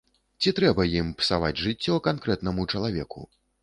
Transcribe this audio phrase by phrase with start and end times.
[0.43, 3.33] Ці трэба ім псаваць жыццё канкрэтнаму чалавеку.